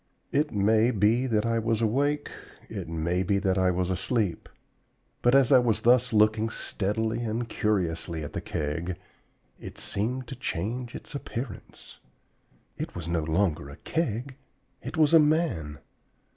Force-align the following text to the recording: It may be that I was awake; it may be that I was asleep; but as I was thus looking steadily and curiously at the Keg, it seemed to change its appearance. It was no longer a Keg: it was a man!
It 0.41 0.51
may 0.51 0.89
be 0.89 1.27
that 1.27 1.45
I 1.45 1.59
was 1.59 1.79
awake; 1.79 2.31
it 2.69 2.89
may 2.89 3.21
be 3.21 3.37
that 3.37 3.59
I 3.59 3.69
was 3.69 3.91
asleep; 3.91 4.49
but 5.21 5.35
as 5.35 5.51
I 5.51 5.59
was 5.59 5.81
thus 5.81 6.11
looking 6.11 6.49
steadily 6.49 7.19
and 7.21 7.47
curiously 7.47 8.23
at 8.23 8.33
the 8.33 8.41
Keg, 8.41 8.97
it 9.59 9.77
seemed 9.77 10.25
to 10.29 10.35
change 10.35 10.95
its 10.95 11.13
appearance. 11.13 11.99
It 12.79 12.95
was 12.95 13.07
no 13.07 13.21
longer 13.21 13.69
a 13.69 13.75
Keg: 13.77 14.37
it 14.81 14.97
was 14.97 15.13
a 15.13 15.19
man! 15.19 15.77